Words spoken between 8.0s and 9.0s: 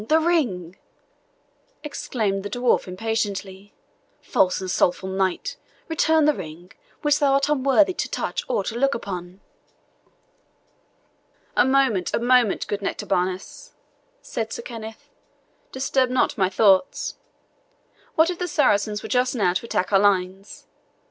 touch or to look